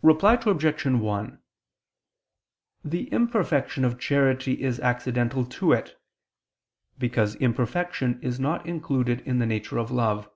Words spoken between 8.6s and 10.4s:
included in the nature of love.